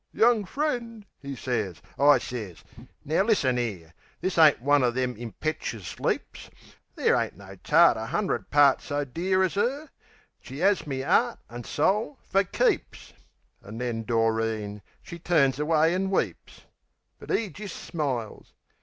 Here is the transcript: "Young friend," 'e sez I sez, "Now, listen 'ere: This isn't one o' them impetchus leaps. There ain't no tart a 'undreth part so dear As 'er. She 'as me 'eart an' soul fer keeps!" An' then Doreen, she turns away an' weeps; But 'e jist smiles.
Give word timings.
"Young 0.13 0.45
friend," 0.45 1.05
'e 1.23 1.35
sez 1.35 1.79
I 1.99 2.17
sez, 2.17 2.63
"Now, 3.05 3.21
listen 3.21 3.59
'ere: 3.59 3.93
This 4.19 4.35
isn't 4.39 4.59
one 4.59 4.81
o' 4.83 4.89
them 4.89 5.15
impetchus 5.15 5.99
leaps. 5.99 6.49
There 6.95 7.15
ain't 7.15 7.37
no 7.37 7.55
tart 7.57 7.97
a 7.97 8.09
'undreth 8.11 8.49
part 8.49 8.81
so 8.81 9.05
dear 9.05 9.43
As 9.43 9.57
'er. 9.57 9.91
She 10.39 10.63
'as 10.63 10.87
me 10.87 11.03
'eart 11.03 11.37
an' 11.51 11.65
soul 11.65 12.17
fer 12.23 12.43
keeps!" 12.43 13.13
An' 13.63 13.77
then 13.77 14.01
Doreen, 14.03 14.81
she 15.03 15.19
turns 15.19 15.59
away 15.59 15.93
an' 15.93 16.09
weeps; 16.09 16.61
But 17.19 17.29
'e 17.29 17.49
jist 17.49 17.75
smiles. 17.75 18.53